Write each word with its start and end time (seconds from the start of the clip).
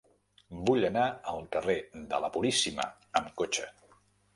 Vull 0.69 0.87
anar 0.87 1.03
al 1.33 1.45
carrer 1.57 1.77
de 2.15 2.23
la 2.27 2.33
Puríssima 2.39 2.91
amb 3.23 3.35
cotxe. 3.43 3.75